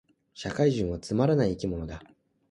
[0.33, 2.01] 社会人はつまらない生き物だ